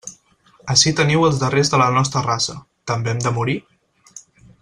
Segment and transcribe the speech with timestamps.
[0.73, 2.57] Ací teniu els darrers de la nostra raça,
[2.93, 3.59] ¿també hem de morir?